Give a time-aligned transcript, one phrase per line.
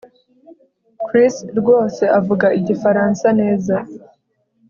[1.07, 3.75] Chris rwose avuga igifaransa neza